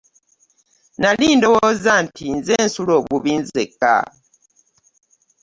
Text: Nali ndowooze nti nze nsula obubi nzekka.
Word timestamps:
Nali 0.99 1.27
ndowooze 1.37 1.93
nti 2.05 2.25
nze 2.37 2.55
nsula 2.65 2.93
obubi 2.99 3.31
nzekka. 3.41 3.95